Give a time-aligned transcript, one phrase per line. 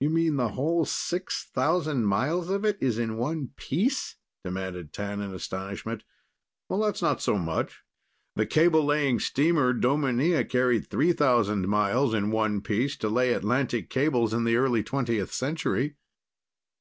[0.00, 6.02] "You mean the whole 6,000 miles of it's in one piece?" demanded T'an in astonishment.
[6.68, 7.84] "That's not so much.
[8.34, 14.34] The cable laying steamer Dominia carried 3,000 miles in one piece to lay Atlantic cables
[14.34, 15.94] in the early 20th century."